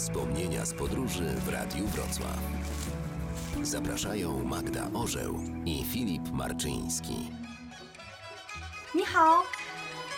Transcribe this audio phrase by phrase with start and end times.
[0.00, 2.38] Wspomnienia z podróży w Radiu Wrocław.
[3.62, 5.34] Zapraszają Magda Orzeł
[5.66, 7.14] i Filip Marczyński.
[8.94, 9.44] 你好，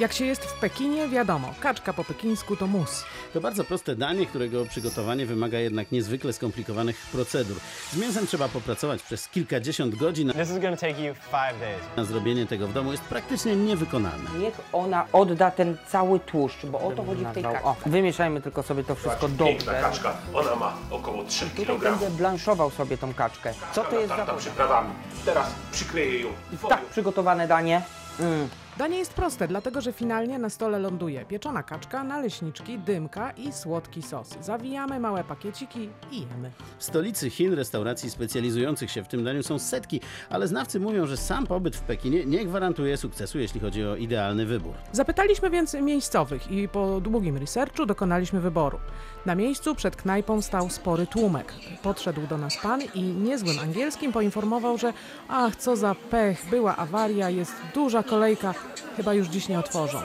[0.01, 3.05] Jak się jest w Pekinie, wiadomo, kaczka po pekińsku to mus.
[3.35, 7.57] To bardzo proste danie, którego przygotowanie wymaga jednak niezwykle skomplikowanych procedur.
[7.93, 11.83] Z mięsem trzeba popracować przez kilkadziesiąt godzin, This is to take you five days.
[11.97, 14.31] a zrobienie tego w domu jest praktycznie niewykonalne.
[14.39, 17.63] Niech ona odda ten cały tłuszcz, bo o to chodzi w tej kaczce.
[17.65, 19.81] O, wymieszajmy tylko sobie to wszystko Piękna dobrze.
[19.83, 21.81] kaczka, ona ma około 3 Tutaj kg.
[21.91, 23.55] będę blanszował sobie tą kaczkę.
[23.73, 24.91] Co to jest za Tarta przyprawami.
[25.25, 26.29] Teraz przykleję ją
[26.59, 26.77] folią.
[26.77, 27.83] tak przygotowane danie?
[28.21, 28.49] Mm.
[28.77, 34.03] Danie jest proste, dlatego że finalnie na stole ląduje pieczona kaczka, naleśniczki, dymka i słodki
[34.03, 34.29] sos.
[34.41, 36.51] Zawijamy małe pakieciki i jemy.
[36.79, 41.17] W stolicy Chin restauracji specjalizujących się w tym daniu są setki, ale znawcy mówią, że
[41.17, 44.75] sam pobyt w Pekinie nie gwarantuje sukcesu, jeśli chodzi o idealny wybór.
[44.93, 48.79] Zapytaliśmy więc miejscowych i po długim researchu dokonaliśmy wyboru.
[49.27, 51.55] Na miejscu przed knajpą stał spory tłumek.
[51.83, 54.93] Podszedł do nas pan i niezłym angielskim poinformował, że
[55.29, 58.55] ach, co za pech, była awaria, jest duża kolejka,
[58.97, 59.99] chyba już dziś nie otworzą.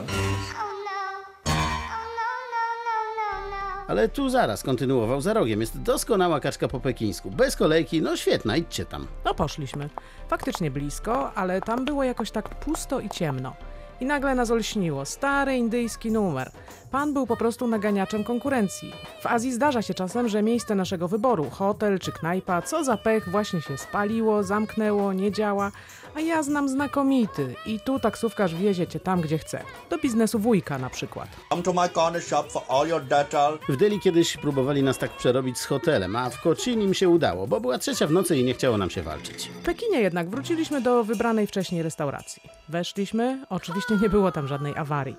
[3.88, 5.62] Ale tu zaraz kontynuował za rogiem.
[5.62, 7.32] Jest doskonała kaczka po pekińsku.
[7.32, 9.08] Bez kolejki, no świetna, idźcie tam.
[9.26, 9.90] No poszliśmy.
[10.28, 13.56] Faktycznie blisko, ale tam było jakoś tak pusto i ciemno.
[14.02, 15.06] I nagle nas olśniło.
[15.06, 16.52] Stary indyjski numer.
[16.92, 18.94] Pan był po prostu naganiaczem konkurencji.
[19.22, 23.30] W Azji zdarza się czasem, że miejsce naszego wyboru, hotel czy knajpa, co za pech,
[23.30, 25.72] właśnie się spaliło, zamknęło, nie działa.
[26.16, 27.56] A ja znam znakomity.
[27.66, 29.64] I tu taksówkarz wiezie cię tam, gdzie chce.
[29.90, 31.30] Do biznesu wujka na przykład.
[31.50, 35.12] Come to my corner shop for all your dental, W Delhi kiedyś próbowali nas tak
[35.18, 38.44] przerobić z hotelem, a w Cochin im się udało, bo była trzecia w nocy i
[38.44, 39.50] nie chciało nam się walczyć.
[39.62, 42.42] W Pekinie jednak wróciliśmy do wybranej wcześniej restauracji.
[42.70, 45.16] Weszliśmy, oczywiście nie było tam żadnej awarii.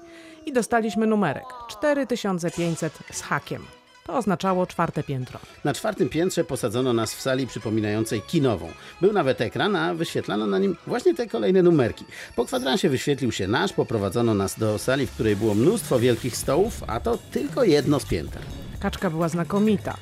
[0.46, 3.62] I dostaliśmy numerek 4500 z hakiem.
[4.06, 5.40] To oznaczało czwarte piętro.
[5.64, 8.68] Na czwartym piętrze posadzono nas w sali przypominającej kinową.
[9.00, 12.04] Był nawet ekran, a wyświetlano na nim właśnie te kolejne numerki.
[12.36, 16.84] Po kwadransie wyświetlił się nasz, poprowadzono nas do sali, w której było mnóstwo wielkich stołów,
[16.86, 18.42] a to tylko jedno z pięter.
[18.80, 19.96] Kaczka była znakomita.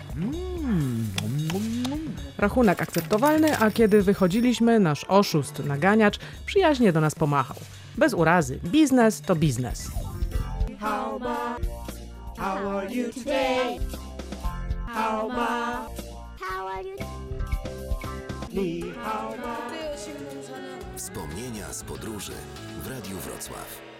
[2.38, 7.56] Rachunek akceptowalny, a kiedy wychodziliśmy, nasz oszust, naganiacz przyjaźnie do nas pomachał.
[7.98, 9.90] Bez urazy, biznes to biznes.
[20.96, 22.32] Wspomnienia z podróży
[22.84, 23.95] w Radiu Wrocław.